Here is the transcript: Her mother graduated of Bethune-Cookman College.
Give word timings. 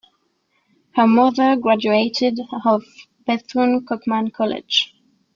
Her 0.95 1.05
mother 1.05 1.55
graduated 1.57 2.39
of 2.65 2.83
Bethune-Cookman 3.27 4.33
College. 4.33 4.95